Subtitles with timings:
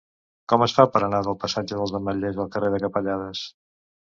[0.53, 3.45] Com es fa per anar del passatge dels Ametllers al carrer de Capellades?